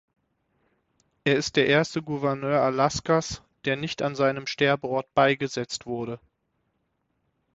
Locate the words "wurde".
5.85-6.19